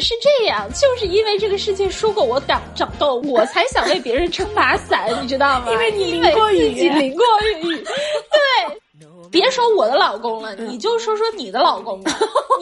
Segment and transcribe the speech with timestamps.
[0.00, 5.66] 是这样，就是因为这个世界说过我长长痘，我才想为别人撑把伞，你知道吗？
[5.72, 7.24] 因为你淋过雨，自己淋过
[7.62, 7.76] 雨。
[7.76, 8.80] 对，
[9.30, 12.12] 别说我的老公了，你就说说你的老公吧。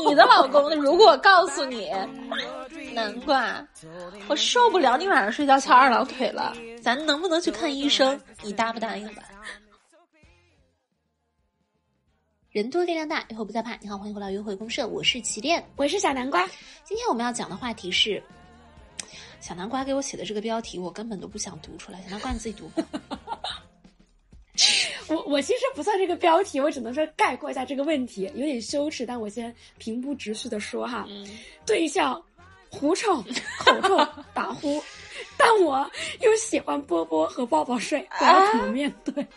[0.07, 1.91] 你的老公如果告诉你，
[2.95, 3.65] 难怪
[4.29, 6.53] 我受不了你晚上睡觉翘二郎腿了，
[6.83, 8.21] 咱能不能去看医生？
[8.43, 9.23] 你答不答应吧？
[12.53, 13.79] 人多力量大，以后不再怕。
[13.81, 16.47] 你好，欢迎回到约会公社，我是齐恋，我是小南瓜。
[16.85, 18.23] 今天我们要讲的话题是，
[19.41, 22.03] 小南瓜给我写的这个标题，我根本都不想读出来。
[22.03, 22.71] 小南瓜你自己读。
[25.09, 31.09] 我我其实不算这个标题，我只能说概括一下这个问题，有点羞耻，但我先平铺直叙的说哈。
[31.65, 32.23] 对象
[32.69, 33.25] 狐臭、
[33.61, 33.97] 口臭、
[34.35, 34.79] 打呼，
[35.39, 39.27] 但我又喜欢波波和抱抱睡，我要怎么面对？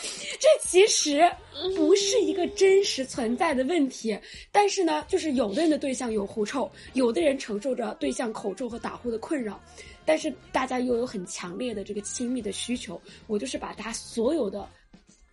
[0.38, 1.30] 这其实
[1.76, 4.18] 不是一个真实存在的问题，
[4.52, 9.60] 但是呢，就是有的人的对象有狐臭，有的人承受着对象口臭和打呼的困扰，
[10.04, 13.00] 但是大家又有很强烈的这个亲密的需求。
[13.26, 14.68] 我就是把他所有的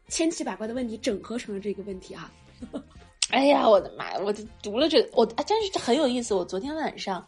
[0.08, 2.32] 千奇百怪的问题整合成了这个问题啊！
[3.32, 4.20] 哎呀，我的妈呀！
[4.24, 6.34] 我读了这，我啊，真是很有意思。
[6.34, 7.28] 我昨天晚上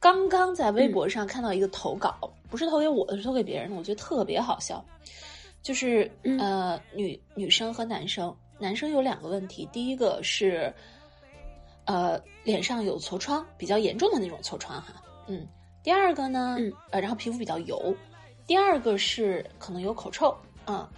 [0.00, 2.18] 刚刚在微博上看到一个投稿，
[2.50, 4.84] 不是投给我的，是投给别人的，我觉得特别好笑。
[5.66, 10.72] 就是呃，女女生和男生，男生有两个问题，第一个是，
[11.86, 15.44] 呃，脸上有痤疮，比较严重的那种痤疮哈，嗯，
[15.82, 16.56] 第二个呢，
[16.90, 17.92] 呃，然后皮肤比较油，
[18.46, 20.32] 第二个是可能有口臭，
[20.68, 20.88] 嗯，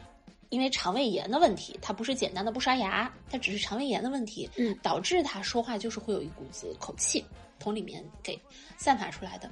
[0.51, 7.25] 因为肠胃炎的问题，它不是简单的不刷牙，它只是肠胃炎的问题，嗯，导致他说话就是会有一股子口气
[7.61, 8.39] 从里面给
[8.77, 9.51] 散发出来的。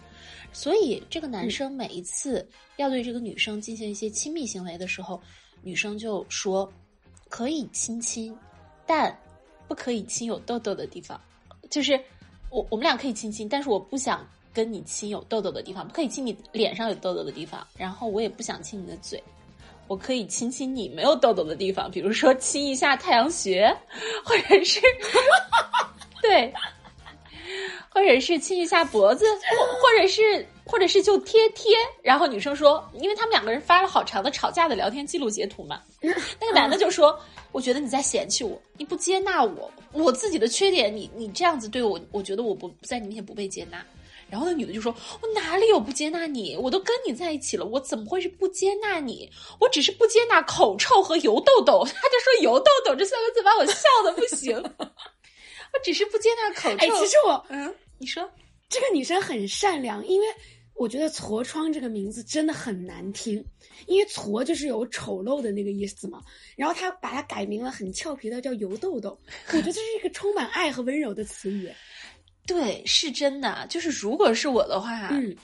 [0.52, 5.20] 所以，这个男生每一次要对这个女生进行一些亲密行为的时候，
[5.62, 6.72] 女生就说
[7.28, 8.34] ：“可以亲亲，
[8.86, 9.14] 但
[9.68, 11.20] 不可以亲有痘痘的地方。
[11.68, 12.00] 就是
[12.48, 17.66] 我我们俩可以亲亲，但是我不想跟你亲有痘痘的地方，不可以亲你脸上有痘痘的地方。
[17.76, 19.22] 然后我也不想亲你的嘴，
[19.88, 23.68] 我可以亲亲你没有痘痘的地方，比如说亲一下太阳穴，
[24.24, 24.80] 或者是
[26.22, 26.50] 对。”
[27.96, 35.80] 或者是亲一下脖子，或或者是或者是就贴贴，然后女生说，因为他们两个人发了好长的吵架的聊天记录截图嘛，
[36.38, 37.18] 那个男的就说，
[37.52, 43.82] 我觉得你在嫌弃我，你不接纳我，我自己的缺点，你你这样子对我，我觉得我不在你面前不被接纳。
[44.28, 46.54] 然后那女的就说，我哪里有不接纳你？
[46.54, 49.26] 我都跟你在一起了，我怎么会是不接纳你？
[49.58, 51.82] 我只是不接纳口臭和油痘痘。
[51.82, 54.54] 他就说油痘痘这三个字把我笑的不行，
[55.72, 56.76] 我只是不接纳口臭。
[56.76, 57.74] 哎，其实我嗯。
[57.98, 58.30] 你说
[58.68, 60.26] 这个女生很善良，因为
[60.74, 63.42] 我觉得“痤疮”这个名字真的很难听，
[63.86, 66.20] 因为“痤”就是有丑陋的那个意思嘛。
[66.56, 69.18] 然后她把它改名了，很俏皮的叫“油痘痘”，
[69.48, 71.72] 我觉得这是一个充满爱和温柔的词语。
[72.46, 73.66] 对，是真的。
[73.70, 75.36] 就是如果是我的话，嗯，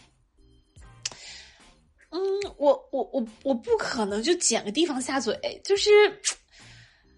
[2.10, 2.20] 嗯，
[2.58, 5.34] 我我我我不可能就捡个地方下嘴，
[5.64, 5.90] 就是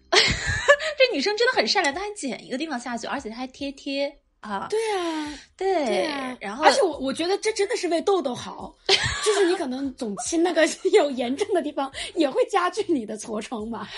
[0.09, 4.21] 这女生真的很善良，她还捡一个地方下嘴，而且她还贴贴。
[4.45, 8.75] 啊，对啊，对，对啊，然后，而且我我觉得这真的是为痘痘好，
[9.25, 13.89] 就是你可能总亲那个 有炎症的地方，也会加剧你的痤疮吧。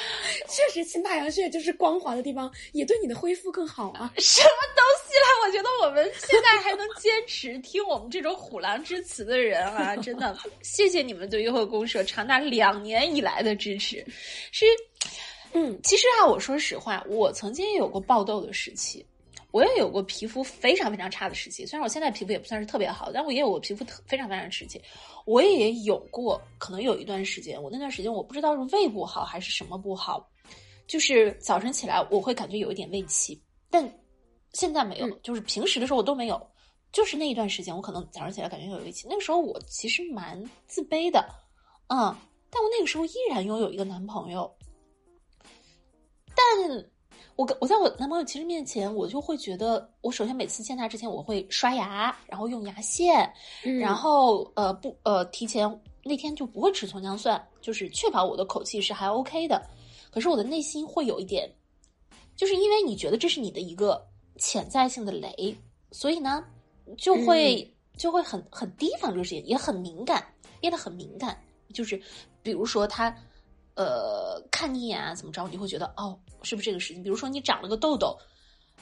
[0.47, 4.11] 确实，亲太阳穴就是光滑的地方，也对你的恢复更好啊。
[4.19, 5.27] 什么东西啦？
[5.45, 14.05] 我觉得我们现在还能坚持听我们这种虎狼之词的人啊，真的谢谢你们对约会公社长达两年以来的支持。
[14.51, 14.65] 是，
[15.53, 19.05] 嗯，其实啊，我说实话，我曾经也有过爆痘的时期。
[19.57, 24.79] 我也有过皮肤非常非常差的时期，虽然我现在皮肤也不算是特别好，但我也有过皮肤特非常非常时期。
[25.25, 30.29] 我也有过，可能有一段时间，我那段时间我不知道是胃不好还是什么不好，
[30.85, 33.41] 就是早晨起来我会感觉有一点胃气，
[33.71, 33.91] 但
[34.53, 36.39] 现在没有，就是平时的时候我都没有，
[36.91, 41.19] 就是那一段时间我可能早上起来感觉有胃气，那个时候我其实蛮自卑的，
[41.87, 42.15] 嗯，
[42.51, 44.55] 但我那个时候依然拥有一个男朋友，
[46.35, 46.91] 但。
[47.37, 53.31] 我跟我在我男朋友其实面前，我就会觉得，我首先每次见他之前，我会刷牙，然后用牙线，
[53.79, 55.69] 然后呃不呃提前
[56.03, 59.63] 那天就不会吃葱姜蒜，就是确保我的口气是还 OK 的。
[60.09, 61.47] 可是我的内心会有一点，
[62.35, 64.03] 就是因为你觉得这是你的一个
[64.37, 65.55] 潜在性的雷，
[65.91, 66.43] 所以呢，
[66.97, 70.25] 就会就会很很提防这个事情，也很敏感，
[70.59, 71.39] 变得很敏感。
[71.71, 72.01] 就是
[72.41, 73.15] 比如说他。
[73.77, 77.03] 呃，看你一眼啊，怎么着，你会觉得哦，是不是这个事情？
[77.03, 78.17] 比如说你长了个痘痘，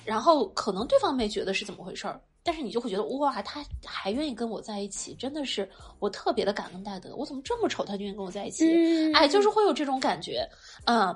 [0.05, 5.69] 然后可能对方没觉得是怎么回事儿，但是你就会觉得哇，他还愿意跟我在一起，真的是
[5.99, 7.15] 我特别的感恩戴德。
[7.15, 8.65] 我怎么这么丑，他就愿意跟我在一起？
[9.13, 10.49] 哎，就是会有这种感觉，
[10.85, 11.13] 嗯。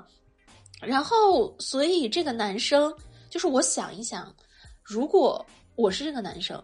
[0.82, 2.90] 然后，所以这个男生
[3.28, 4.34] 就是我想一想，
[4.82, 5.44] 如果
[5.76, 6.62] 我是这个男生，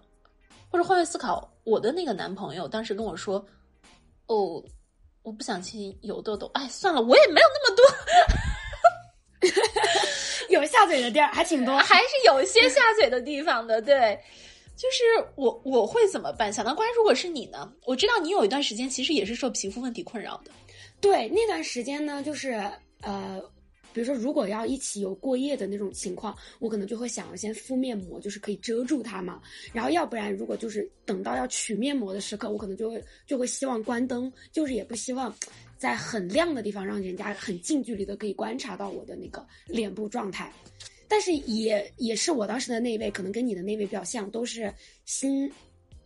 [0.70, 3.44] 或者换位思考，我的那个男朋友当时跟我说
[4.26, 4.62] ：“哦，
[5.26, 7.84] 我不想亲有痘痘。”哎，算了，我也没有那么多，
[10.54, 13.82] 有下嘴的地儿还挺多， 还是有一些下嘴的地方的。
[13.82, 14.16] 对，
[14.76, 15.02] 就是
[15.34, 16.52] 我我会怎么办？
[16.52, 17.72] 小南瓜，如果是你呢？
[17.84, 20.52] 我知道你有一段时间其实也是受皮肤问题困扰的。
[21.00, 22.52] 对，那段时间呢，就是
[23.02, 23.42] 呃。
[23.96, 29.40] 比如说，如果要一起有过夜的那种情况，我可能就会想要先敷面膜，就是可以遮住它嘛。
[29.72, 35.34] 然后，要不然如果就是等到要取面膜的时刻，我可能就会就会希望关灯，就是也不希望
[35.78, 40.52] 在很亮的地方让人家很近距离的可以观察到我的那个脸部状态。
[41.08, 44.70] 但是也也是我当时的那位，可能跟你的那位比较像，都是
[45.06, 45.50] 心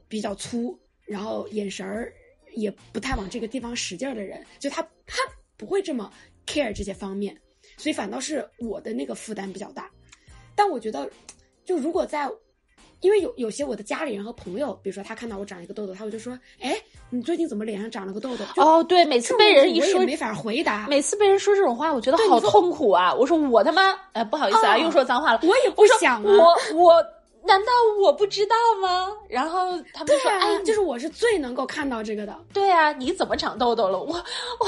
[0.07, 2.13] 比较粗，然后眼神儿
[2.55, 5.19] 也不太往这个地方使劲儿的人，就他他
[5.57, 6.09] 不会这么
[6.47, 7.37] care 这些方面。
[7.81, 9.89] 所以反倒是我的那个负担比较大，
[10.55, 11.09] 但我觉得，
[11.65, 12.29] 就如果在，
[13.01, 16.77] 因为有有些我的家里人和朋友，比如说他看到我长一个痘痘，他会就说：“哎，
[17.09, 23.15] 你最近怎么脸上长了个痘痘？”哦，对，每次被人一说没法回答，每次被人说这种话，我觉得好痛苦啊！
[23.15, 25.41] 我说我他妈，哎，不好意思啊，又说脏话了。
[25.45, 27.05] 我也不想啊，我我。
[27.51, 29.13] 难道我不知道吗？
[29.29, 33.99] 然后他们说：“哎，就是我是最能够看到这个的。”对啊，你怎么长痘痘了？
[34.01, 34.67] 我我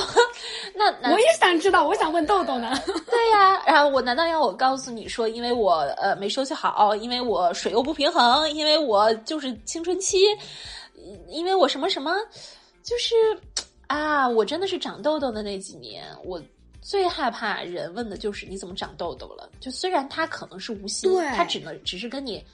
[0.74, 2.72] 那我也想知道，我想问痘痘呢。
[3.08, 10.18] 对呀，然后我难道要我告诉你说，因为我呃没休息好，因为我水又不平衡，因为我就是青春期，
[11.28, 12.12] 因为我什么什么，
[12.82, 13.14] 就是
[13.86, 16.42] 啊，我真的是长痘痘的那几年，我
[16.80, 19.48] 最害怕人问的就是你怎么长痘痘了。
[19.60, 22.44] 就虽然他可能是无心，他只能只是跟你。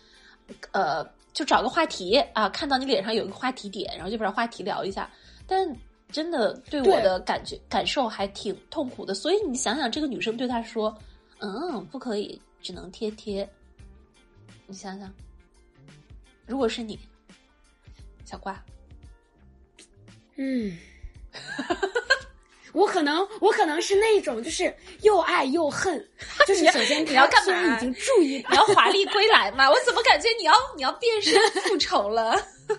[0.73, 5.11] 呃，就找个话题啊，看到你脸上有一个话题点，然后就把话题聊一下。
[5.47, 5.67] 但
[6.11, 9.15] 真的对我的感觉感受还挺痛苦的。
[9.15, 10.97] 所以你想想，这个女生对他说
[11.41, 13.49] ：“嗯，不可以，只能贴贴。”
[14.67, 15.13] 你想想，
[16.47, 16.99] 如果是你，
[18.25, 18.63] 小瓜，
[20.37, 20.77] 嗯。
[22.73, 24.73] 我可能，我可能是那种，就是
[25.03, 26.07] 又爱又恨。
[26.47, 27.77] 就是首先你要干嘛？
[27.77, 29.69] 已经注意，你要华丽归来嘛？
[29.71, 32.35] 我怎么感觉你要你要变身复仇了？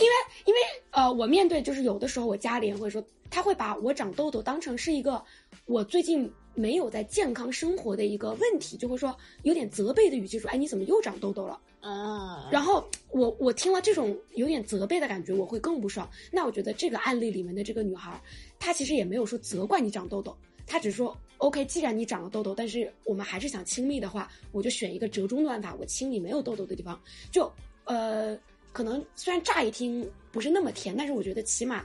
[0.00, 0.12] 因为
[0.46, 0.60] 因为
[0.90, 5.22] 呃，我面对就是有的时候我家里人会说，他会把我长痘痘当成是一个
[5.66, 16.08] 我最近没有在健康生活的一个问题，就会说有点责备的语气说：“哎，你怎么又长痘痘了？”啊，然后我我听了这种有点责备的感觉，我会更不爽。
[16.30, 18.20] 那我觉得这个案例里面的这个女孩，
[18.58, 27.00] 她其实也没有说责怪你长痘痘，她只说 OK，既然你长了痘痘，但是我们还是想亲密的话，我就选一个折中的办法，我亲你没有痘痘的地方。
[27.32, 27.50] 就
[27.84, 28.38] 呃，
[28.72, 31.84] 可能虽然乍一听不是那么甜，但是我觉得起码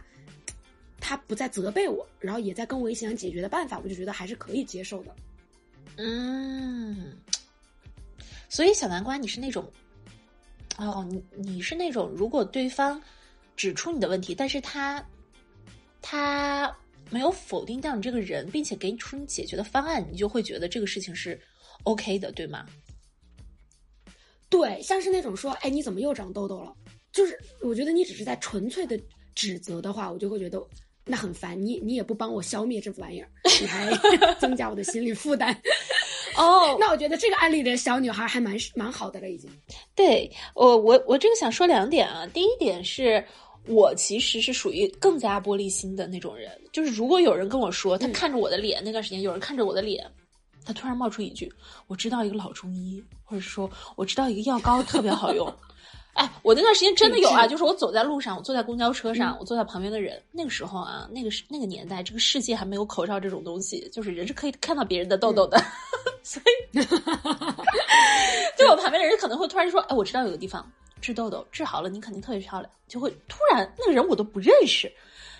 [1.07, 5.15] 她不再责备我，然后也在跟我一起想解决的办法，我就觉得还是可以接受的。
[5.95, 7.17] 嗯，
[8.49, 9.71] 所以小南瓜，你是那种。
[10.77, 13.01] 哦，你你是那种，如果对方
[13.55, 15.01] 指出你的问题，但是他
[16.01, 16.77] 他
[17.09, 21.39] 没有否定掉你这个人，并且给你出你解决的方案，你就会觉得这个事情是
[21.83, 22.65] OK 的，对吗？
[24.49, 26.75] 对，像是那种说，哎，你怎么又长痘痘了？
[27.13, 28.99] 就是我觉得你只是在纯粹的
[29.33, 30.61] 指责的话，我就会觉得
[31.07, 31.59] 那很烦。
[31.59, 33.29] 你你也不帮我消灭这玩意儿，
[33.61, 33.89] 你还
[34.39, 35.51] 增加我的心理负担。
[36.35, 39.49] 哦， 那我觉得这个案例的小女孩还蛮蛮好的了，已经。
[39.95, 42.27] 对，我我我这个想说两点啊。
[42.27, 43.23] 第一点是
[43.65, 50.05] 我其实是属于更加玻璃心的那种人，就是如果有人跟我说他看着我的脸，那段时间有人看着我的脸，
[50.67, 51.49] 他突然冒出一句
[51.87, 55.47] ：“我知道一个老中医，或者说我知道一个药膏特别好用。
[56.11, 65.57] ”哎，我那段时间真的有啊，就是我走在路上，我坐在公交车上，我坐在旁边的人，那个时候啊，那个是那个年代，这个世界还没有口罩这种东西，就是人是可以看到别人的痘痘的，
[66.23, 66.81] 所以，
[68.57, 70.69] 就我旁边的人可能会突然说：“哎，我知道有个地方
[70.99, 74.91] 治痘痘，治好了你肯定特别漂亮。”就会突然那个人我都不认识，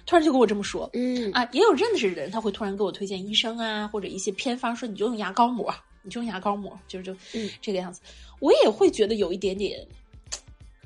[0.07, 0.89] 突然就跟我这么说。
[0.93, 5.71] 嗯啊，也有认识的人，他会突然给我推荐医生啊，或者一些偏方，说你就用牙膏抹，
[6.01, 8.01] 你就用牙膏抹，就是就嗯这个样子，
[8.39, 9.87] 我也会觉得有一点点。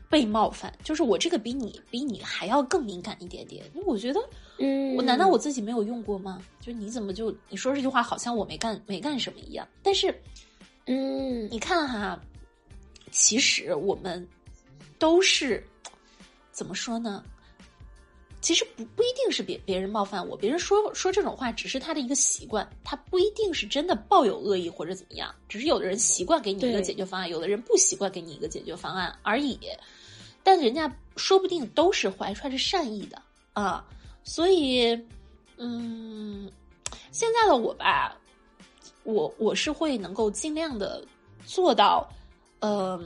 [0.10, 3.64] 被冒犯，就是我这个比你比你还要更敏感一点点。
[3.74, 4.20] 因为我觉得，
[4.58, 6.42] 嗯，我难道我自己没有用过吗？
[6.60, 9.66] 就你怎么就你说这句话，好像我没干没干什么一样。
[9.82, 10.14] 但是，
[10.86, 12.22] 嗯，你看哈，
[13.10, 14.28] 其实我们
[15.00, 15.66] 都是
[16.52, 17.24] 怎么说呢？
[18.42, 29.60] 其实不不一定是别别人冒犯我，别人说说这种话只是他的一个习惯，他不一定是真的抱有恶意或者怎么样，只是有的人习惯给你一个解决方案，有的人不习惯给你一个解决方案而已。
[30.44, 33.22] 但人家说不定都是怀揣着善意的
[33.54, 33.86] 啊，
[34.24, 35.00] 所以，
[35.58, 36.52] 嗯，
[37.12, 38.18] 现在的我吧，
[39.04, 41.06] 我我是会能够尽量的
[41.46, 42.10] 做到，
[42.60, 43.00] 呃，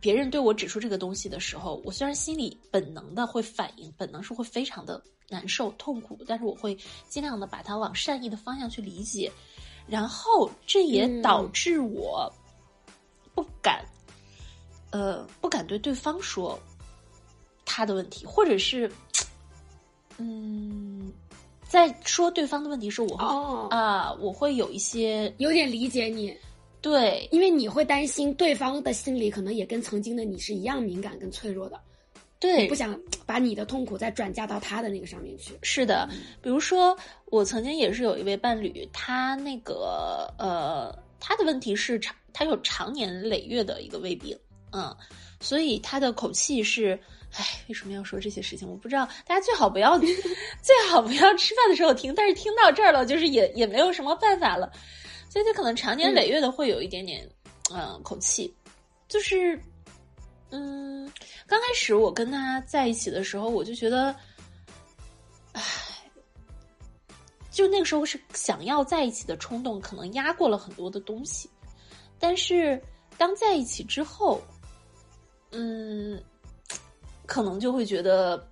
[0.00, 6.76] 别人对我指出这个东西的时候，我虽然心里本能的会反应，本能是会非常的难受痛苦，但是我会
[7.08, 9.30] 尽量的把它往善意的方向去理解，
[9.86, 12.32] 然后这也导致我
[13.34, 13.84] 不敢，
[14.90, 16.58] 呃，不敢对对方说
[17.64, 18.90] 他的问题，或者是，
[20.18, 21.12] 嗯。
[21.68, 26.34] 在说对方的问题时，我会啊，我会有一些有点理解你，
[26.80, 31.80] 对，因为你会担心对方的心理可能也跟曾经的你是一样敏感跟脆弱的，
[32.38, 35.58] 对，不想把你的痛苦再转嫁到他的那个上面去。
[35.62, 36.08] 是的，
[36.40, 44.38] 比如说我曾经也是有一位伴侣，他那个呃，他的问题是长，他有常年累月的一个胃病，
[44.72, 44.96] 嗯，
[45.40, 46.98] 所以他的口气是。
[47.36, 48.66] 唉，为什么要说这些事情？
[48.66, 49.98] 我不知道，大家最好不要，
[50.62, 52.14] 最好不要吃饭的时候听。
[52.14, 54.72] 但是听到这儿了，就是也也没有什么办法了，
[55.28, 57.28] 所以他可能长年累月的会有一点点，
[57.72, 58.54] 嗯，口气，
[59.08, 59.60] 就是，
[60.50, 61.10] 嗯，
[61.46, 64.14] 刚开始我跟他在一起的时候，我就觉得，
[65.52, 65.62] 唉，
[67.50, 71.48] 就那个时候是想要在一起的冲动，可能压过了很多的东西，
[72.18, 72.80] 但是
[73.16, 74.40] 当在一起之后，
[75.52, 76.20] 嗯。
[77.26, 78.42] 可能就会觉得，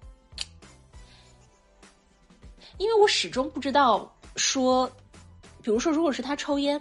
[2.76, 4.86] 因为我始终不知道说，
[5.66, 6.80] 比如说，如果是他抽烟，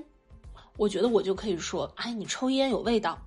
[0.78, 3.20] 我觉得我就可以说，哎，你抽烟有味道，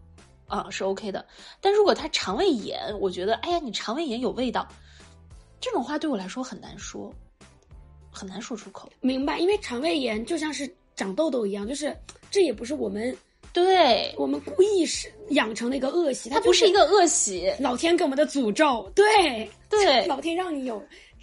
[0.47, 1.27] 啊，是 OK 的。
[1.61, 4.69] 但如果他肠胃炎，我觉得，哎呀，你肠胃炎有味道，
[5.61, 7.13] 这种话对我来说很难说，
[8.09, 8.89] 很难说出口。
[9.01, 11.93] 明白，因为肠胃炎就像是长痘痘一样，就是
[12.31, 13.13] 这也不是我们。
[13.53, 18.89] 对我们故意是养成的一个恶习，它不是一个恶习，老天给我们的诅咒。
[18.95, 20.81] 对对，老天让你有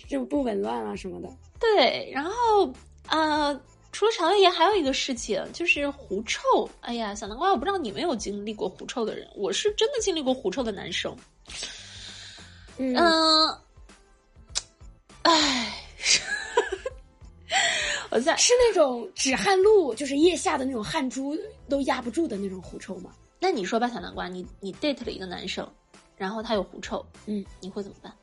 [0.10, 1.30] 就不紊乱啊什么的。
[1.58, 2.70] 对，然后
[3.08, 3.58] 呃，
[3.96, 6.70] 除了肠胃炎，还有一个事情就是狐臭。
[6.82, 11.16] 哎呀，小南瓜，我不知道你没有经历过狐臭的人，我是真的经历过狐臭的男生。
[12.75, 12.94] 嗯，
[15.22, 15.82] 唉。
[18.10, 21.34] 我在是那种止汗露，就是腋下的那种汗珠
[21.70, 23.12] 都压不住的那种狐臭吗？
[23.40, 25.66] 那你说吧，小南瓜，你你 date 了一个男生，
[26.18, 28.14] 然后他有狐臭，嗯，你会怎么办？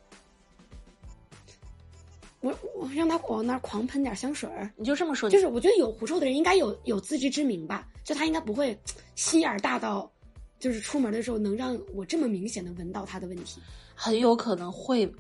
[2.43, 5.31] 我我让他往那儿狂喷点香水儿，你就这么说？
[5.31, 8.79] 就是我觉得有狐臭的人应该有有自知之明吧，就他应该不会
[9.15, 10.11] 心眼大到，
[10.59, 13.63] 就是出门的时候能让我这么明显的闻到他的问题。
[13.95, 15.11] 很有可能会，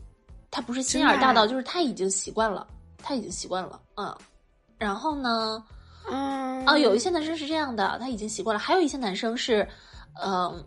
[0.50, 2.66] 他不是心眼大到，就是他已经习惯了，
[2.98, 4.14] 他已经习惯了，嗯。
[4.78, 5.64] 然后呢？
[6.10, 9.64] 嗯啊，有一些男生是这样的，他已经习惯了；还有一些男生是，
[10.20, 10.64] 嗯，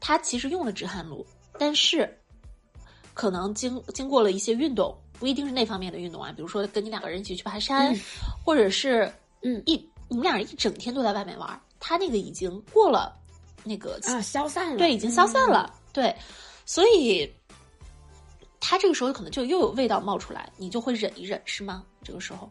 [0.00, 1.24] 他其实用了止汗露，
[1.56, 2.12] 但是
[3.14, 7.94] 可能经经过了一些运动，不一定是那方面的运动啊，比如说跟你两个人一起去爬山，
[8.44, 9.08] 或者是
[9.42, 9.76] 嗯一
[10.08, 13.16] 你们俩人一整天都在外面玩，他那个已经过了
[13.62, 16.12] 那个啊消散了，对，已经消散了，对，
[16.66, 17.32] 所以
[18.58, 21.84] 他这个时候可能就又有味道冒出来，你就会忍一忍，是吗？
[22.02, 22.50] 这个时候。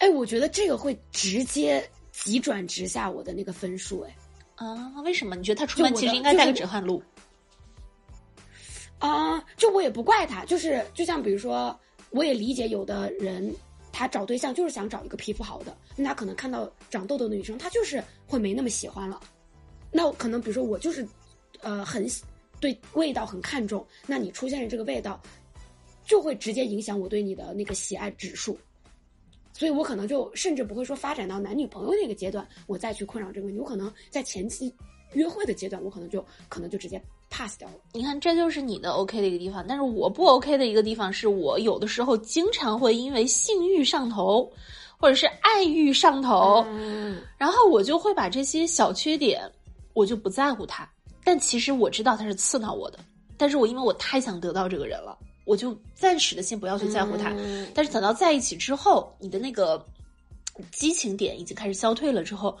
[0.00, 4.14] 哎，我觉得这个会直接急转直下我的那个分数，哎，
[4.56, 5.34] 啊，为什么？
[5.34, 7.02] 你觉得他出门其实应该带个止汗露？
[8.98, 11.78] 啊，就我也不怪他，就是就像比如说，
[12.10, 13.54] 我也理解有的人
[13.92, 19.20] 他找对象就是想找一个皮肤好的，那他可能看到长痘痘的女生，他就是会没那么喜欢了。
[19.90, 21.06] 那可能比如说我就是，
[21.60, 22.06] 呃，很
[22.60, 25.20] 对味道很看重，那你出现了这个味道，
[26.04, 28.58] 就会直接影响我对你的那个喜爱指数。
[29.52, 33.60] 所以我可能就甚至不会说发展到男女朋友那个阶段，我再去困扰这个问题。
[33.60, 34.74] 我可能在前期
[35.12, 37.00] 约会的阶段，我可能就可能就直接
[37.34, 37.74] pass 掉了。
[37.92, 44.48] 你看，这就是你的 OK 的一个地方，但是我不 OK 的一个地方是我有的时候经常会因为性欲上头，
[44.96, 46.64] 或者是爱欲上头，
[47.36, 49.50] 然后我就会把这些小缺点，
[49.94, 50.88] 我就不在乎它。
[51.24, 52.98] 但其实我知道他是刺挠我的，
[53.36, 55.18] 但是我因为我太想得到这个人了。
[55.46, 57.30] 我就暂时的先不要去在乎他，
[57.74, 59.84] 但是等到在一起之后，你的那个
[60.70, 62.56] 激情点已经开始消退了之后，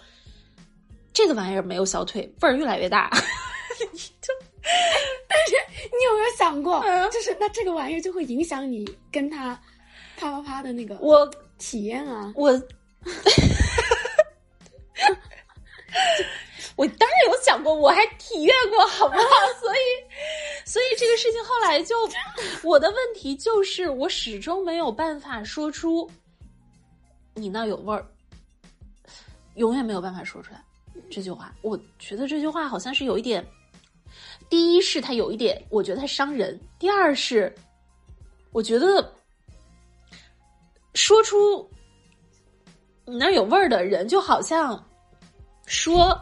[1.12, 3.10] 这个玩意儿没有消退，味儿越来越大。
[3.78, 3.86] 就，
[5.28, 5.54] 但是
[5.84, 9.58] 你有没有想过，就是那这个玩意儿就会影响你跟他
[10.16, 12.32] 啪啪啪的那个我体验啊？
[12.36, 12.50] 我，
[16.76, 19.24] 我当然有想过，我还体验过，好不好？
[19.60, 19.78] 所以。
[20.66, 21.94] 所以这个事情后来就，
[22.64, 26.10] 我的问题就是我始终没有办法说出，
[27.34, 28.04] 你那有味儿，
[29.56, 30.64] 永远没有办法说出来
[31.10, 31.54] 这句话。
[31.60, 33.46] 我觉得这句话好像是有一点，
[34.48, 37.52] 第一是它有一点，我觉得它伤人；第二是，
[38.52, 39.12] 我觉得
[40.94, 41.68] 说出
[43.04, 44.82] 你那儿有味儿的人，就好像
[45.66, 46.18] 说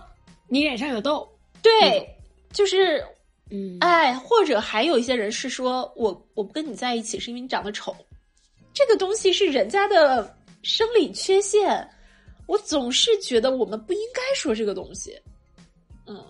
[0.49, 1.29] 你脸上有痘，
[1.61, 2.09] 对，
[2.53, 3.05] 就是
[3.51, 7.95] 嗯，哎，或者还有一些人是说我我不跟你在一起是因为你长得丑，
[8.73, 11.87] 这个东西是人家的生理缺陷，
[12.47, 15.15] 我总是觉得我们不应该说这个东西。
[16.07, 16.25] 嗯，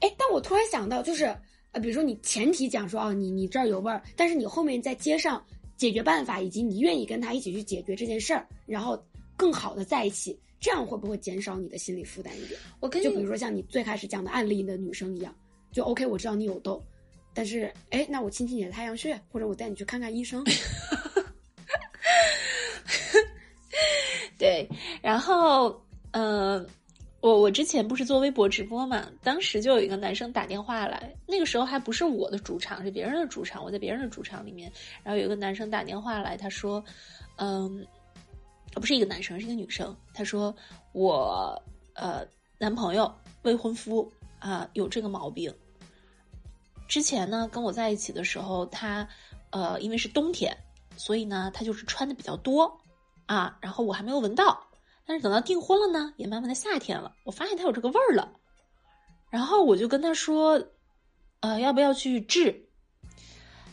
[0.00, 1.24] 哎，但我突然想到，就是
[1.72, 5.44] 呃，比如说你前提讲说哦，你你这儿有味儿，但是你后面在接上
[5.76, 9.02] 解决办法，以及你愿意跟他一起去解决这件事儿，然后
[9.36, 12.58] 更好的在一起，这样会不会减少你的心理负担一点？
[12.80, 15.34] 我跟你就比如说像你最开始讲的案例的女生一样，
[15.72, 16.82] 就 OK，我知道你有痘，
[17.34, 20.42] 但是哎，那我亲亲你的太阳穴，或者我带你去看看医生。
[24.38, 24.68] 对，
[25.02, 26.64] 然后呃，
[27.26, 34.70] 我我之前不是做微博直播嘛，当时就有一个男生打电话来，那个时候还不是我的主场，是别人的主场，我在别人的主场里面，
[35.02, 36.80] 然后有一个男生打电话来，他说，
[37.38, 37.84] 嗯，
[38.74, 40.54] 不是一个男生，是一个女生，他说
[40.92, 41.60] 我
[41.94, 42.24] 呃
[42.58, 45.52] 男朋友未婚夫啊、有这个毛病，
[46.86, 49.04] 之前呢跟我在一起的时候，他
[49.50, 50.56] 呃因为是冬天，
[50.96, 52.72] 所以呢他就是穿的比较多
[53.26, 54.62] 啊，然后我还没有闻到。
[55.06, 58.32] 但是等到订婚了呢，也慢慢的夏天了，我发现他有这个味儿了，
[59.30, 60.60] 然后我就跟他说，
[61.40, 62.68] 呃，要不要去治？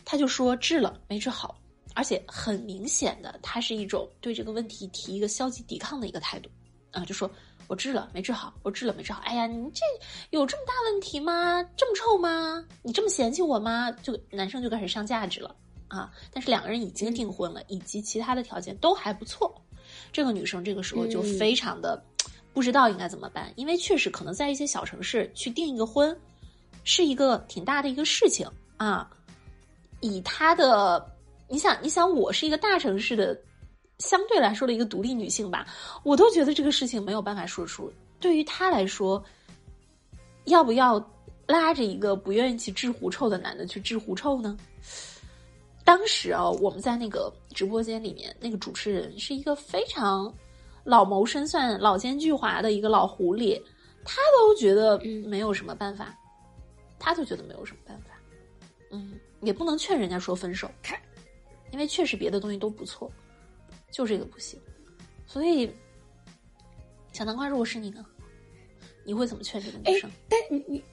[0.04, 1.56] 他就说治了没治好，
[1.94, 6.48] 而且很明显的，他是一种对这个问题提一个消极抵抗的一个态度，
[6.92, 7.28] 啊，就说
[7.66, 9.80] 我治了没治好，我治了没治好，哎呀，你这
[10.30, 11.62] 有这么大问题吗？
[11.76, 12.64] 这么臭吗？
[12.82, 13.90] 你这么嫌弃我吗？
[13.90, 15.56] 就男生就开始上价值了
[15.88, 16.12] 啊！
[16.30, 19.63] 但是两个人已经订婚了，以及其他的条件都还不错。
[20.14, 22.00] 这个女生这个时候就嗯非常的
[22.52, 26.16] 不知道应该怎么办，因为确实可能在一些小城市去订一个婚，
[26.84, 29.10] 是一个挺大的一个事情啊。
[30.00, 31.04] 以她的，
[31.48, 33.36] 你想，你想，我是一个大城市的，
[33.98, 35.66] 相对来说的一个独立女性吧，
[36.04, 37.92] 我都觉得这个事情没有办法说出。
[38.20, 39.20] 对于她来说，
[40.44, 41.04] 要不要
[41.48, 44.56] 拉着一个不愿意去治狐臭的男的去治狐臭呢？
[45.84, 50.32] 当时啊，我们在那个直播间里面，那个主持人是一个非常
[50.82, 53.60] 老谋深算、老奸巨猾的一个老狐狸，
[54.04, 55.28] 他都觉得嗯。
[55.28, 56.16] 没有什么办法，
[56.98, 58.14] 他就觉得没有什么办法，
[58.90, 60.98] 嗯，也不能劝人家说分手，看，
[61.70, 63.10] 因为确实别的东西都不错，
[63.90, 64.58] 就这个不行，
[65.26, 65.70] 所以
[67.12, 68.04] 小南瓜，如果是你呢，
[69.04, 70.84] 你会怎么劝这个女哎生？，但你你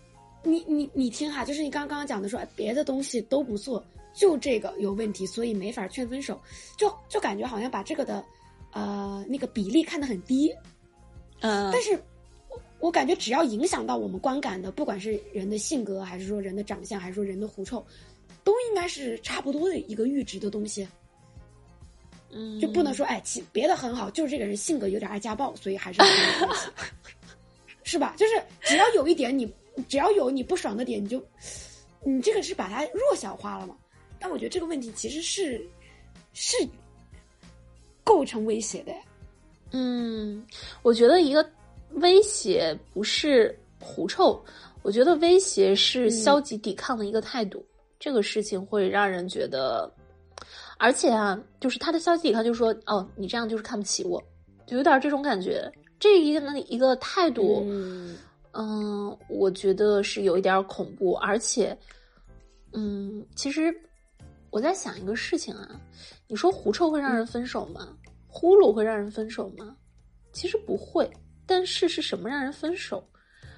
[0.44, 6.39] 你你你听哈，就是你刚刚讲的说哎别的东西都不错，就这个有问题，所以没法劝分手，
[6.78, 8.24] 就就感觉好像把这个的
[8.71, 10.54] 呃那个比例看得很低，
[11.39, 11.93] 嗯、但是
[12.50, 17.86] 我我感觉只要影响到我们观感的，不管是人的性格，还是说人的长相，还是说人的狐臭，
[18.43, 20.88] 都应该是差不多的一个阈值的东西，
[22.32, 26.02] 嗯，就不能说哎其别的很好，就是这个人性格有点爱家暴，所以还是
[27.84, 28.13] 是吧？
[28.17, 29.52] 就是只要有一点你，
[29.88, 31.21] 只要有你不爽的点，你就
[32.04, 33.76] 你这个是把它弱小化了嘛？
[34.22, 35.60] 但我觉得这个问题其实是
[36.32, 36.56] 是
[38.04, 38.94] 构成威胁的。
[39.72, 40.46] 嗯，
[40.84, 41.44] 我觉得一个
[41.94, 44.40] 威胁不是狐臭，
[44.84, 47.66] 我觉得威胁是消极抵抗的一个态度。
[48.00, 49.92] 这个事情会让人觉得，
[50.78, 54.22] 而且啊，就是他的消极抵抗，就是说，哦，你这样就是看不起我，
[54.66, 55.72] 就有点这种感觉。
[56.00, 58.18] 这一个呢一个态度，嗯
[58.54, 61.78] 嗯，我觉得是有一点恐怖，而且，
[62.74, 63.72] 嗯，其实
[64.52, 65.80] 我在想一个事情啊，
[66.28, 67.98] 你说狐臭会让人分手吗？
[68.28, 69.76] 呼噜会让人分手吗？
[70.34, 71.10] 其实不会，
[71.46, 73.04] 但是是什么让人分手？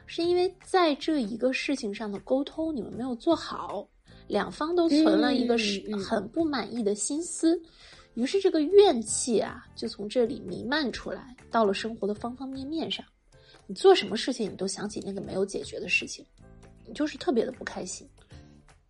[0.06, 3.88] 是因为在这一个事情上的沟通你们没有做好，
[4.28, 7.60] 两方都存了一个是很不满意的心思，
[8.14, 13.04] 于是这个怨气啊就从这里弥漫出来，到了生活的方方面面上。
[13.66, 16.24] 你做什么事情，你都想起那个没有解决的事情，
[16.86, 18.08] 你就是特别的不开心。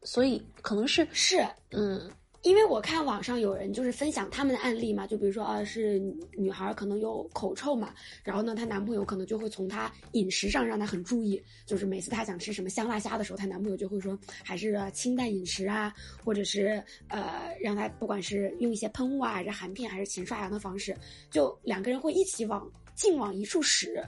[0.03, 2.11] 所以可能是是嗯
[2.41, 5.97] 因为我看网上有人就是分享他们的案例嘛，就比如说啊，是
[6.33, 20.93] 女孩可能有口臭嘛，然后呢，她男朋友可能就会从她饮食上让她很注意，就是每次她想吃什么香辣虾的时候，她男朋友就会说还是呃清淡饮食啊，或者是呃让她不管是用一些喷雾啊，还是含片，还是勤刷牙的方式，
[21.31, 24.03] 就两个人会一起往劲往一处使。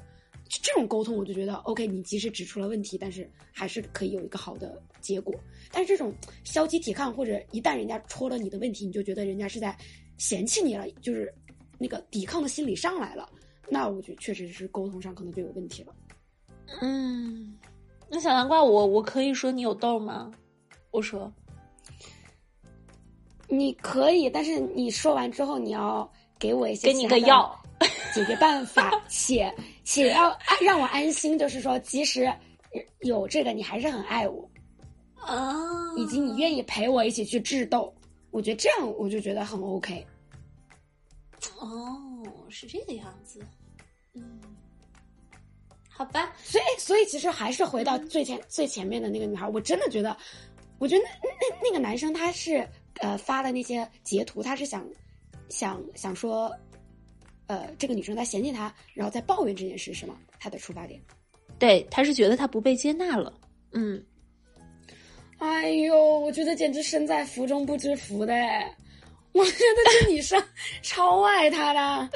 [0.48, 5.34] 就这种沟通，我就觉得 OK，你即使指出了问题，但是还是可以有一个好的结果。
[5.72, 9.76] 但是这种消极抵抗，或者一旦人家戳了你的问题，你就觉得人家是在
[10.18, 11.34] 嫌弃你了，就是
[11.78, 13.28] 那个抵抗的心理上来了，
[13.70, 15.96] 那我觉得确实是沟通上可能就有问题了。
[16.82, 17.58] 嗯，
[18.10, 20.32] 那小南瓜我我可以说你有痘吗？
[20.92, 21.32] 我说
[23.50, 27.62] 你可以，但是你说完之后，你要给我一些给你个药，
[28.16, 32.32] 解决办法，且且要让我安心，就是说，即使
[33.02, 34.50] 有这个，你还是很爱我
[35.16, 35.54] 啊，
[35.98, 37.94] 以及你愿意陪我一起去智斗，
[38.32, 40.08] 我觉得这样我就觉得很 OK。
[41.60, 43.42] 哦，是这个样子，
[44.14, 44.40] 嗯，
[45.90, 50.16] 好吧，所以所以其实还是回到最前最前面的那个女孩，我真的觉得，
[50.80, 52.66] 我觉得那那那个男生他是
[53.02, 54.88] 呃发的那些截图，他是想
[55.50, 56.50] 想想说。
[57.48, 60.18] 呃，这个女生在嫌弃他，然后在抱怨这件事是吗？
[60.40, 61.00] 他的出发点，
[61.60, 63.34] 对，他是觉得他不被接纳了。
[63.74, 64.04] 嗯，
[65.38, 68.34] 哎呦，我觉得简直身在福中不知福的，
[69.32, 70.42] 我觉得这女生
[70.82, 72.10] 超爱他的，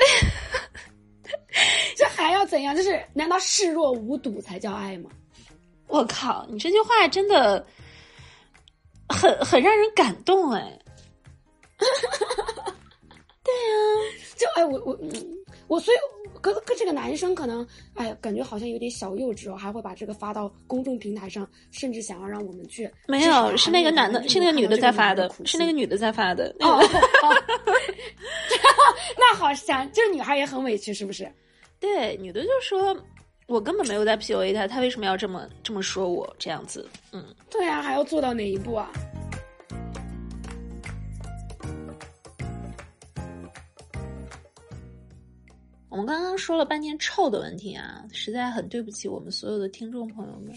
[1.96, 2.76] 这还要怎样？
[2.76, 5.10] 就是难道视若无睹才叫爱吗？
[5.88, 7.65] 我靠，你这句话真的
[9.10, 10.80] 很很让人感动哎。
[13.43, 14.15] 对呀。
[14.36, 14.97] 就哎，我我
[15.67, 15.97] 我，所以
[16.41, 22.89] 跟跟这个男生可能哎，感觉好像有点小幼稚哦，还会把这个发到公众平台上，甚至想要让我们去。
[23.08, 26.56] 没有，是那个男的，是那个女的在发的，是那个女的在发的。
[26.62, 26.80] 哦，
[29.17, 31.30] 那好像就是女孩也很委屈，是不是？
[31.80, 32.95] 对，女的就说
[33.47, 38.91] ：“我根本没有在 PUA 他，他为什么要这么这么说我这样子？”嗯，对啊，还要做到哪一步啊？
[46.00, 50.54] 们刚刚说了半天臭的问题啊，实在很对不起我们所有的听众朋友们。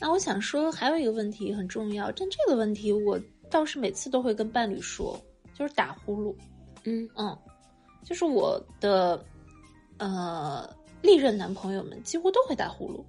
[0.00, 3.20] 那我想说，还有一个问题很重要，但这个问题我
[3.50, 5.20] 倒是每次都会跟伴侣说，
[5.54, 6.34] 就是打呼噜。
[6.84, 7.36] 嗯嗯，
[8.04, 9.24] 就是我的
[9.98, 10.68] 呃
[11.02, 13.04] 历任男朋友们几乎都会打呼噜。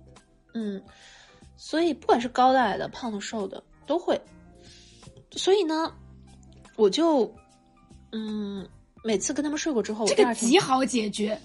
[0.54, 0.82] 嗯，
[1.56, 4.20] 所以不管是高的矮的、胖的瘦的都会。
[5.32, 5.92] 所以呢，
[6.76, 7.32] 我就
[8.12, 8.68] 嗯。
[9.04, 11.40] 每次跟他们睡过之后，这个极好解决。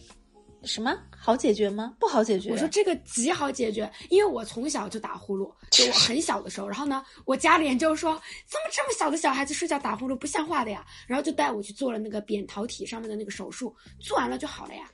[0.65, 1.95] 什么好解决吗？
[2.01, 2.51] 不好解决。
[2.51, 6.67] 我说这个极好解决，因为我从小就打呼噜，就我很小的时候。
[6.67, 8.13] 然后呢，我家里人就说
[8.45, 14.91] ：“怎么这么小的小孩子睡觉打呼噜，不像话的呀？”然后就带我去做了那个扁桃体上面的那个手术，做完了就好了呀。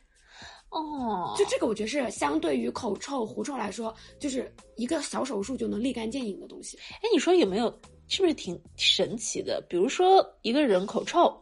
[0.68, 6.77] 哦，就这个，我觉得是相对于口臭、狐臭来说，就是一个小手术就能立竿见影的东西。
[6.96, 7.74] 哎，你说有没有？
[8.07, 9.64] 是不是挺神奇的？
[9.66, 11.35] 比如说一个人口臭。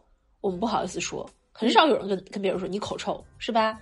[0.42, 3.80] 我们不好意思说，很少有人跟跟别人说你口臭，是吧？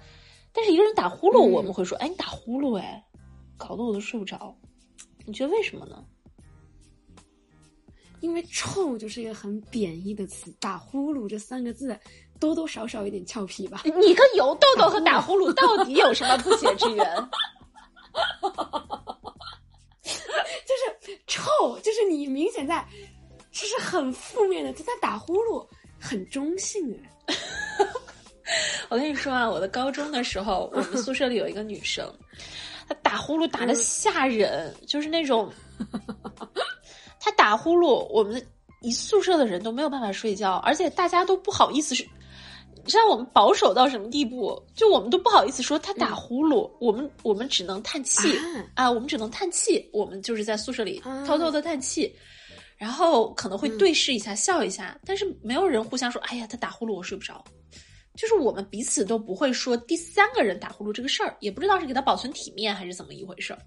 [0.53, 3.05] 但是一个人打呼噜，我们会说，哎，你打呼噜，哎，
[3.57, 4.57] 搞得我都睡不着。
[5.25, 6.05] 你觉得为什么呢？
[8.21, 11.99] 因为臭就是一个很贬义的词，打呼噜这三个字
[12.39, 13.81] 多多少少有点俏皮吧？
[13.85, 17.07] 你跟油痘痘和打呼噜到底有什么不解之缘？
[20.03, 21.43] 就是臭，
[21.83, 22.87] 就是你明显在，
[23.51, 25.67] 就是很负面的，就在打呼噜。
[26.01, 26.83] 很中性
[27.27, 27.35] 哎，
[28.89, 32.11] 我跟你说啊，我的高中的时候， 我们宿舍里有一个女生，
[32.89, 35.53] 她打呼噜打的吓人，就是那种，
[37.21, 38.45] 她打呼噜，我们
[38.81, 42.05] 一宿舍的人都没有办法睡觉，而且大家都不好意思说，
[42.83, 44.61] 你知道我们保守到什么地步？
[44.75, 48.37] 就我们都不好意思说她打呼噜，我们我们只能叹气
[48.75, 52.13] 啊，我们只能叹气，我们就是在宿舍里偷偷的叹气。
[52.81, 57.45] 然后可能会对视一下，笑一下，但是没有人互相说：“哎呀，他打呼噜，我睡不着。”
[58.17, 63.59] 就是我们彼此都不会说第三个人打呼噜这个事儿，也不知道是给他保存体面还是怎么一回事儿。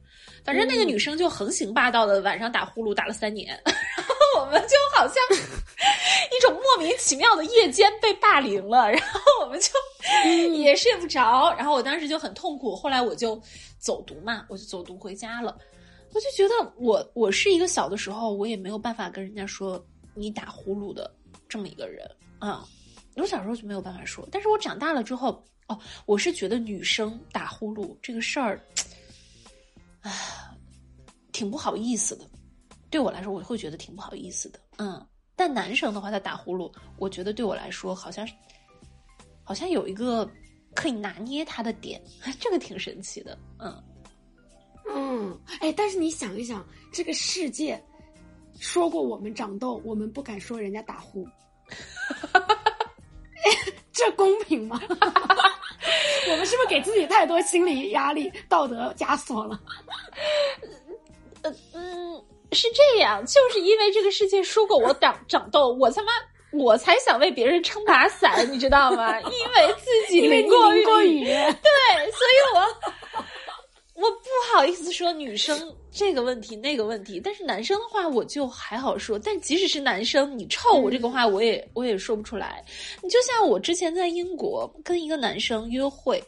[0.43, 9.69] 反正那个女生就横行霸道的晚上打呼噜打了三年， 然后我们就好像一种莫名其妙的夜间被霸凌了，然后我们就
[10.56, 11.54] 也睡不着。
[11.54, 13.41] 然后我当时就很痛苦，后来我就
[13.78, 15.56] 走读嘛，我就走读回家了。
[16.13, 21.12] 我就觉得我我是一个小的时候，我也没有办法跟人家说你打呼噜的
[21.49, 22.67] 这么一个人啊，
[23.15, 24.28] 我小时候就没有办法说。
[24.32, 28.63] 但是我长大了之后，哦，我是觉得女生打呼噜这个事儿，
[30.02, 30.12] 唉，
[31.32, 32.30] 挺不好意思的。
[32.91, 34.60] 对我来说，我会觉得挺不好意思的。
[34.78, 35.04] 嗯，
[35.36, 38.36] 但男生的话，他打呼噜，我觉得对我来说，好像是
[39.43, 40.30] 好像有一个
[40.76, 41.99] 可以拿捏他的点，
[42.39, 43.36] 这个挺神奇的。
[43.58, 43.84] 嗯。
[44.89, 47.82] 嗯，哎，但是你想一想，这个世界
[48.60, 51.28] 说过我们长痘，我们不敢说人家打呼，
[53.91, 54.80] 这公平吗？
[56.30, 59.60] 我们是不是给自己太多心理压力、道德枷锁了？
[61.41, 66.12] 呃嗯，是这样，就是因为这个世界说过我长长痘，我他妈
[66.54, 69.19] 我才想为别人撑把伞，你知道吗？
[69.19, 73.24] 因为自己淋过雨，对，所以我。
[74.04, 79.18] 我不好意思说女生这个问题那个问题，但是男生的话我就还好说。
[79.18, 82.63] 但即使是男生，你臭我这个话我也我也说不出来。
[83.02, 86.22] 你就像我之前在英国跟一个男生约会，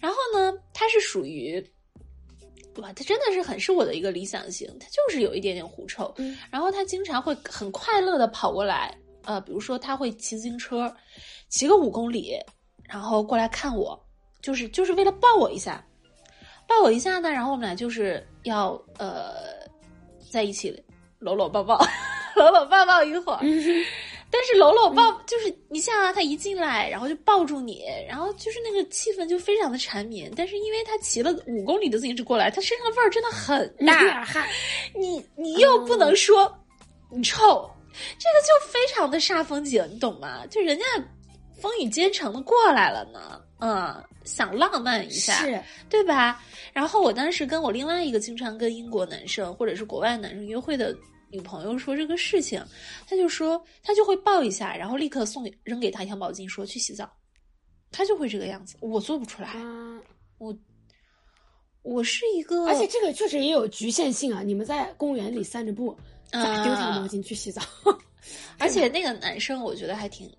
[0.00, 1.64] 然后呢，他是属于。
[2.76, 6.14] 哇，他真的是很是我的一个理想型，他就是有一点点狐臭，
[6.50, 10.90] 然后他经常会很快乐的跑过来，呃，比如说他会骑自行车，
[11.50, 12.34] 骑个五公里，
[12.88, 14.02] 然后过来看我，
[14.40, 15.86] 就是就是为了抱我一下，
[16.66, 19.34] 抱我一下呢，然后我们俩就是要呃
[20.30, 20.74] 在一起
[21.18, 21.78] 搂搂抱抱，
[22.36, 23.40] 搂搂抱抱一会儿。
[24.34, 30.32] 但是搂搂抱就是你像啊，他一进来，然后就抱住你，然后就是那个气氛就非常的缠绵。
[30.34, 34.26] 但是因为他骑了五公里的自行车过来，他身上的味儿真的很大，
[34.98, 36.50] 你你又不能说
[37.10, 37.70] 你臭，
[38.18, 40.46] 这个就非常的煞风景，你懂吗？
[40.46, 40.84] 就人家
[41.60, 46.42] 风雨兼程的过来了呢，嗯，想浪漫一下，是对吧？
[46.72, 50.94] 然后我当时跟我另外一个经常跟英国男生或者是国外男生约会的。
[51.34, 52.62] 女朋友说这个事情，
[53.08, 57.10] 他就说他就会抱一下，然后立刻送给扔给他一条毛巾，说去洗澡，
[57.90, 58.76] 他就会这个样子。
[58.80, 59.48] 我做不出来，
[60.36, 60.54] 我
[61.80, 64.42] 我是一个，而且这个确实也有局限性啊。
[64.42, 65.96] 你们在公园里散着步，
[66.30, 67.62] 咋丢条毛巾去洗澡？
[68.58, 70.30] 而且那个男生我觉得还挺，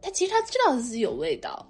[0.00, 1.68] 他其实他知道自己有味道，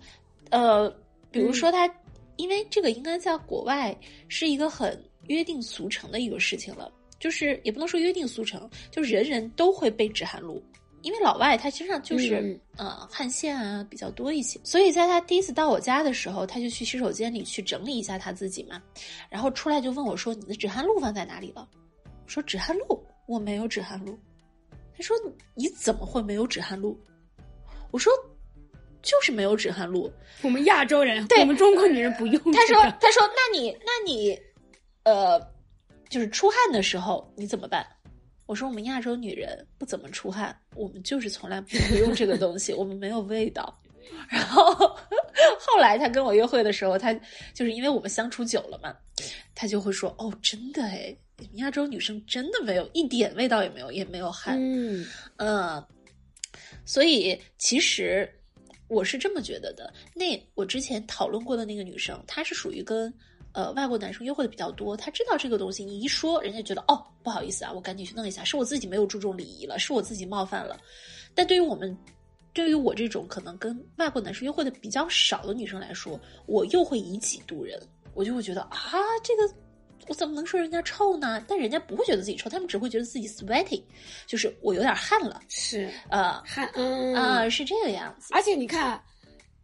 [0.50, 0.88] 呃，
[1.30, 1.88] 比如说他，
[2.36, 3.96] 因为这个应该在国外
[4.28, 6.92] 是一个很约定俗成的一个事情了。
[7.18, 10.62] 就是也不能说约定俗成，就人人都会背止汗露，
[11.00, 18.82] 因为老外他身上就是呃汗腺啊比较多一些，所以在他第一次到我家的时候，他就去洗手间里去整理一下他自己嘛，
[19.30, 21.66] 然后出来就问我说：“你的止汗露放在哪里了？”
[22.04, 24.16] 我说：“止汗露我没有止汗露。”
[24.94, 25.16] 他说
[25.56, 27.00] ：“你怎么会没有止汗露？”
[27.90, 28.12] 我说
[29.06, 32.52] ：“就是没有止汗露。”我们亚洲人，我们中国女人不用。
[32.52, 34.38] 他说：“他说那你那你
[35.04, 35.40] 呃。”
[36.08, 37.84] 就是出汗的时候你怎么办？
[38.46, 43.76] 我说我们亚洲女人不怎么出汗，我们就是从来不用这个东西，我们没有味道。
[44.30, 47.12] 然后后来他跟我约会的时候，他
[47.52, 48.94] 就是因为我们相处久了嘛，
[49.52, 51.14] 他就会说：“哦，真的哎，
[51.54, 55.04] 亚洲女生真的没有一点味道也没有，也没有汗。”嗯
[55.38, 55.84] 嗯，
[56.84, 58.32] 所以其实
[58.88, 59.92] 我是这么觉得的。
[60.14, 63.12] 那我之前讨论过的那个女生，她是属于跟。
[63.52, 70.78] 呃，外国男生约会的比较多，她知道这个东西，你一说，人家觉得哦，不好意思啊，我赶紧去弄一下，是我自己没有注重礼仪了，是我自己冒犯了。
[71.34, 71.96] 但对于我们，
[72.52, 77.80] 对于我这种可能跟外国男生约会的比较少的女生来说，我又会以己度人，
[78.12, 78.92] 我就会觉得啊，
[79.24, 79.54] 这个
[80.08, 81.44] 我怎么能说人家臭呢？
[81.48, 83.82] 但人家不会觉得自己臭，他们只会觉得自己 sweaty，
[84.26, 88.32] 就是我有点汗了，是呃汗，嗯啊，是这个样子。
[88.32, 89.00] 而且你看。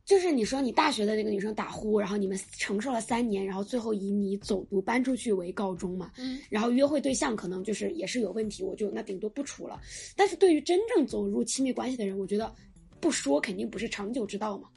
[0.05, 6.11] 就是你说你大学的那个女生打呼，然后你们承受了三年，然后最后以你走读搬出去为告终嘛。
[6.18, 6.40] 嗯。
[6.51, 9.81] 然后约会对象可能就是也是有问题，我就那顶多不处了。
[10.16, 12.53] 但是对于真正走入亲密关系的人，我觉得
[12.99, 14.68] 不说肯定不是长久之道嘛。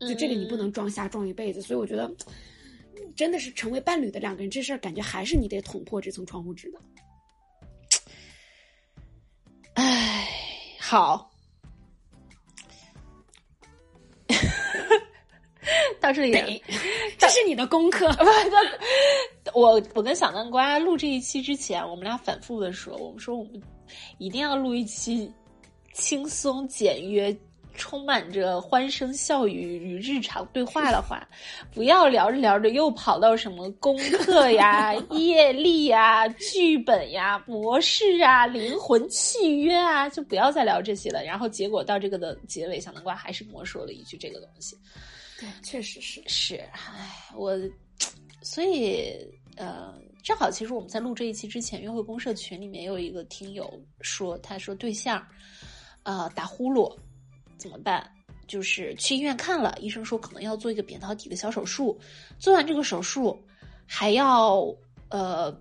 [0.00, 2.10] 就这个你不能装瞎装一辈子，所以我觉得
[3.14, 6.80] 真的是成为伴侣的两个人这事儿，感觉还是你得捅破这层窗户纸的。
[9.74, 10.28] 唉，
[10.80, 11.30] 好。
[16.00, 16.62] 到这里，
[17.18, 18.08] 这是你的功课。
[19.52, 23.60] 我我跟小南瓜录这一期之前，我们俩反复的说，我们说我们
[24.18, 25.32] 一定要录一期
[25.92, 27.36] 轻松简约、
[27.76, 31.26] 充满着欢声笑语与日常对话的话，
[31.72, 41.22] 不要聊着聊着又跑到什么功课呀、 业力呀、剧本呀、模式啊、灵魂契约啊，就不要再聊这些了。
[41.24, 44.76] 然后结果到这个的结尾，小南瓜还是跟我说了一句这个东西。
[45.38, 47.54] 对，确实是是，唉，我，
[48.42, 49.12] 所以
[49.56, 49.92] 呃，
[50.24, 55.22] 正好其实我们在录这一期之前，约会公社群里面有一个听友说，他说对象，
[56.04, 56.90] 呃，打呼噜
[57.58, 58.08] 怎么办？
[58.46, 61.98] 就是去医院看了，医生说可能要做一个扁桃体的小手术，
[62.38, 63.36] 做完这个手术
[63.86, 64.64] 还要
[65.08, 65.54] 呃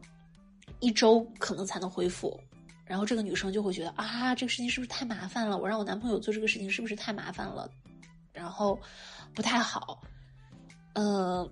[0.79, 2.39] 一周可能才能恢复，
[2.85, 5.57] 然后这个女生就会觉得啊，这个事情是不是太麻烦了？
[5.57, 7.69] 我让我男朋友做这个事情是不是太麻烦了？
[8.33, 8.79] 然后。
[9.33, 9.99] 不太好，
[10.93, 11.45] 呃，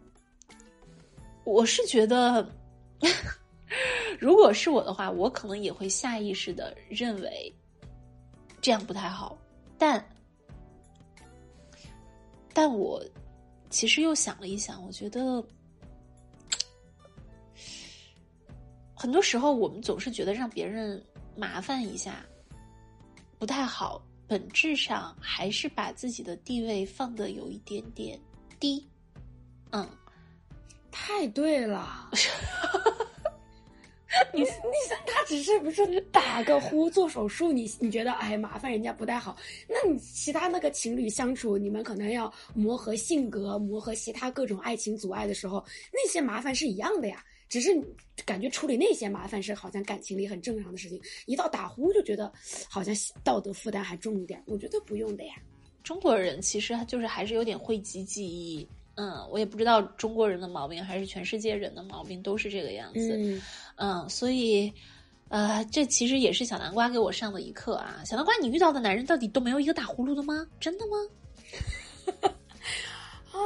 [1.44, 2.50] 我是觉得，
[4.18, 7.54] 如果是我的话，我可能也会下意识的认为
[8.62, 9.38] 这样不太好，
[9.78, 10.02] 但，
[12.54, 13.04] 但我
[13.70, 15.44] 其实又想了一想，我觉得
[18.94, 21.04] 很多时候我们总是觉得让别人
[21.36, 22.26] 麻烦一下
[23.38, 24.02] 不太好。
[24.26, 28.20] 本质上还是把自己的地位放的有一点点
[28.60, 28.88] 低，
[29.72, 29.88] 嗯，
[30.90, 32.10] 太对了。
[34.34, 34.44] 你
[35.34, 39.36] 只是不是打个呼做手术，你你觉得哎麻烦人家不太好？
[39.68, 47.26] 那你其他那个情侣相处，你们可能要磨合性格、磨合其他各种爱情阻碍的时候，那些麻烦是一样的呀。
[47.50, 47.70] 只是
[48.26, 52.32] 感觉处理那些麻烦是好像感情里很正常的事情，一到打呼就觉得
[52.70, 52.94] 好像
[53.24, 54.40] 道德负担还重一点。
[54.46, 55.34] 我觉得不用的呀。
[55.84, 58.68] 中国人其实就是还是有点讳疾忌医。
[58.96, 63.16] 嗯，我也不知道中国人的毛病还是全世界人的毛病都是这个样子。
[63.18, 63.42] 嗯，
[63.78, 64.72] 嗯，所以，
[65.34, 68.04] 呃，这其实也是小南瓜给我上的一课啊。
[68.06, 70.46] 小南瓜，你遇到的男人到底都没有一个打呼噜的吗？
[70.60, 70.98] 真的吗？
[73.34, 73.40] 啊，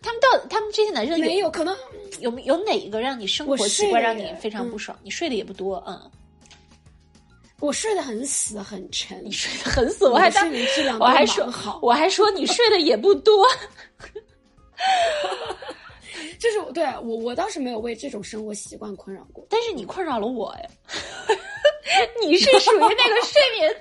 [0.00, 1.76] 他们到他们这些男生没有可能
[2.20, 4.96] 有有哪一个让你生活习惯让你非常不爽？
[5.02, 6.08] 你睡的也不多，嗯。
[7.58, 10.48] 我睡得很死很沉，你睡得很死，我还当
[11.00, 13.44] 我还说好，我还说你睡得也不多。
[16.38, 20.68] 就是对我，我倒是没有为这种生活习惯困扰过，但是你困扰了我呀。
[22.20, 23.76] 你是属于那个睡眠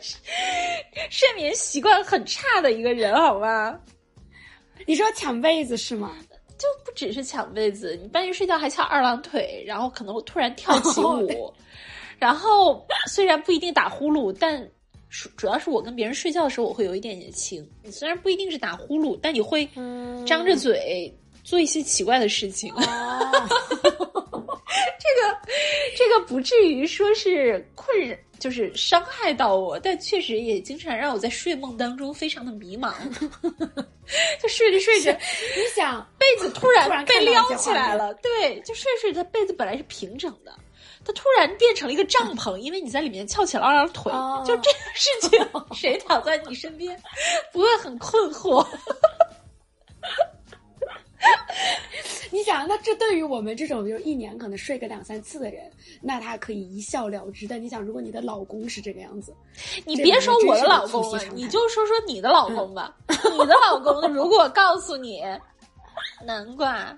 [1.10, 3.80] 睡眠习惯很差的一个人，好吗？
[4.86, 6.12] 你说抢被子是吗？
[6.58, 11.54] 就不只是抢被子，你半夜睡觉还翘二郎腿，然后可能突然跳起舞，
[12.20, 14.66] 然后虽然不一定打呼噜，但
[15.36, 17.68] 主要是我跟别人睡觉的时候，我会有一点点轻。
[17.82, 19.66] 你虽然不一定是打呼噜，但你会
[20.26, 21.14] 张着嘴
[21.44, 22.74] 做一些奇怪的事情。
[25.00, 25.38] 这个
[25.96, 32.94] 这个不至于说是困扰，就是伤害到我，但确实也经常让我在睡梦当中非常的迷茫。
[34.42, 40.54] 就睡着睡着，你想被子突然被撩起来了， 对，就睡睡着被子本来是平整的，
[41.06, 44.12] 它突然变成了一个帐篷，因为你在里面翘起了二郎腿，
[44.46, 45.40] 就这个事情，
[45.74, 47.00] 谁躺在你身边
[47.54, 48.66] 不会很困惑？
[52.32, 57.48] 你想，那这对于我们这种就一年可能睡个两三次的人，那他可以一笑了之。
[57.48, 59.36] 但你想，如果你的老公是这个样子，
[59.86, 62.96] 你别说我的老公了，你就说说你的老公吧。
[63.08, 65.22] 你的老公如果告诉你，
[66.26, 66.98] 难怪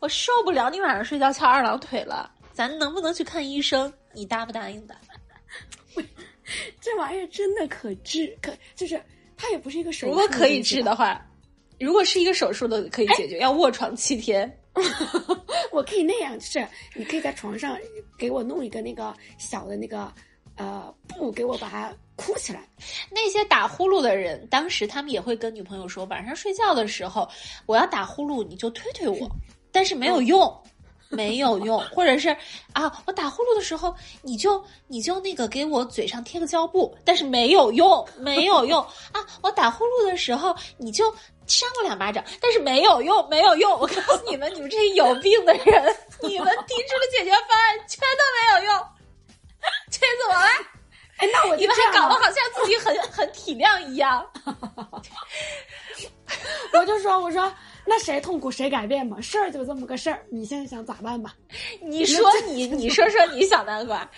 [0.00, 3.92] 我受不了你晚上睡觉翘二郎腿了，咱能不能去看医生？
[4.12, 4.96] 你答不答应的？
[6.80, 8.36] 这玩意儿真的可治？
[8.42, 9.00] 可就是
[9.36, 10.12] 它也不是一个手术。
[10.12, 11.24] 如果可以治的话。
[11.78, 14.50] 如果是一个手术的可以解决，要卧床七天。
[15.70, 17.78] 我可以那样，就是你可以在床上
[18.18, 20.12] 给我弄一个那个小的那个
[20.56, 22.68] 呃布，给我把它箍起来。
[23.10, 27.28] 那些打呼噜的人，当时他们也会跟女朋友说，晚上睡觉的时候
[27.66, 29.30] 我要打呼噜，你就推推我，
[29.70, 30.62] 但是没有用。
[31.08, 32.36] 没有用，或者是
[32.72, 38.80] 啊，我打呼噜的时候，你就你就那个给我嘴上贴个胶布，但是没有用，没有用
[39.12, 39.24] 啊！
[39.42, 41.14] 我打呼噜的时候，你就
[41.46, 43.70] 扇我两巴掌，但是没有用，没有用！
[43.78, 48.82] 我告诉你们，你们这些有病的人，你们提出的解决方案全都没有用，
[49.90, 50.46] 气死我了？
[51.18, 54.26] 哎，那我你们还搞得好像自己很很体谅一样，
[56.72, 57.52] 我就说，我说。
[57.86, 59.20] 那谁痛苦谁改变嘛？
[59.20, 61.34] 事儿就这么个事儿，你现在想咋办吧？
[61.82, 64.10] 你说你，你说说你小南瓜，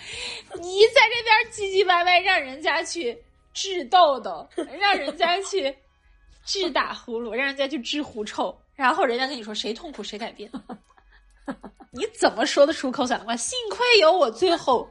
[0.61, 3.17] 你在这边唧唧歪歪，让人家去
[3.53, 4.47] 治痘痘，
[4.79, 5.75] 让人家去
[6.45, 10.49] 治打呼噜，让人家去治狐臭，然后人家跟你说谁痛苦谁改变，
[11.91, 13.05] 你怎么说得出口？
[13.05, 14.87] 小南瓜，幸亏有我最后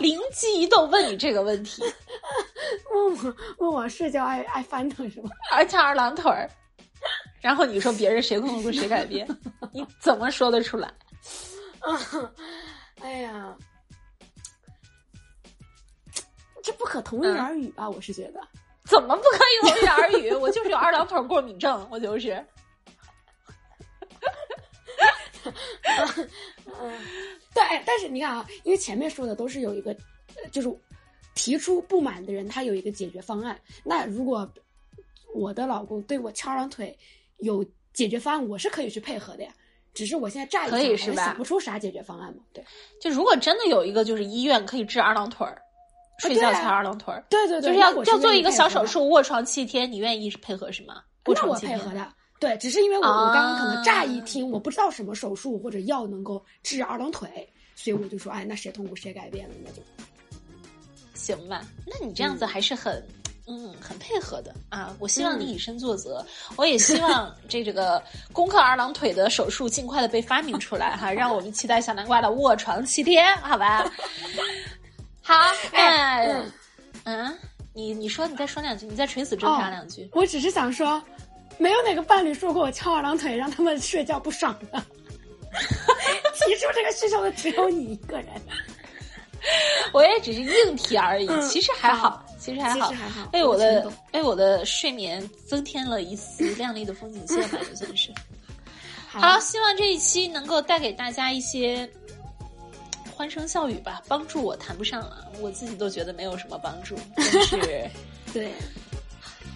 [0.00, 1.82] 灵机一动问你这个问题，
[2.92, 5.30] 问我问我睡觉爱爱翻腾是吗？
[5.52, 6.50] 而翘二郎腿儿。
[7.42, 9.28] 然后你说别人谁控制谁改变，
[9.72, 10.88] 你怎么说得出来？
[11.80, 12.32] 啊
[13.02, 13.56] 哎呀，
[16.62, 17.90] 这不可同日而语吧？
[17.90, 18.40] 我是觉得，
[18.84, 20.32] 怎么不可以同日而语？
[20.32, 22.34] 我就是有二郎腿过敏症，我就是。
[25.44, 26.92] 嗯，
[27.52, 29.96] 对，但是你看啊，因为前面说的都是有一个，
[30.52, 30.72] 就是
[31.34, 33.60] 提出不满的人他有一个解决方案。
[33.82, 34.48] 那如果
[35.34, 36.96] 我的老公对我翘二郎腿。
[37.42, 39.52] 有解决方案，我是可以去配合的呀。
[39.94, 42.42] 只是我现在乍一想，想不出啥解决方案嘛。
[42.54, 42.64] 对，
[42.98, 45.60] 就如果真的有一个就是医院可以治二郎腿儿，
[46.18, 51.02] 睡觉翘二郎腿儿，对对对，就是要要做一个小手术，卧床七天，你愿意配合是吗？
[51.26, 52.10] 那我配合的。
[52.40, 57.28] 对，只是因为我我刚刚可能乍一听，我不知道什么手术或者药能够治二郎腿，
[57.74, 59.82] 所以我就说，哎，那谁痛苦谁改变了，那就
[61.14, 61.62] 行吧。
[61.86, 62.94] 那你这样子还是很。
[62.94, 63.21] 嗯，
[63.80, 64.94] 很配合的啊！
[64.98, 66.24] 我希望你以身作则，
[66.56, 73.90] 我也希望这 这个攻克二郎腿的手术尽快的被发明出来哈， 让我们期待小南瓜的卧床七天，好吧？
[75.22, 75.34] 好，
[75.72, 76.42] 哎，
[77.04, 77.36] 嗯，
[77.72, 80.08] 你你说，你再说两句，你再垂死挣扎两句。
[80.12, 81.02] 我只是想说，
[81.58, 84.82] 没有哪个伴侣说过我翘二郎腿让他们睡觉不爽的。
[85.52, 88.28] 提出这个需求的只有你一个人。
[89.92, 98.12] 我也只是硬提而已，嗯其实还好好，其实还好，其实还好为我的为我的睡眠增添了一丝 亮丽的风景线吧，就算是。
[99.08, 101.88] 好，好，希望这一期能够带给大家一些
[103.14, 107.56] 欢声笑语吧，帮助我谈不上了，我自己都觉得没有什么帮助，但是
[108.32, 108.52] 对，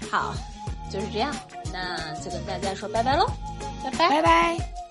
[0.08, 0.34] 好，
[0.92, 1.34] 就是这样，
[1.72, 3.26] 那就跟大家说拜拜喽，
[3.82, 4.08] 拜拜。
[4.08, 4.85] 拜拜。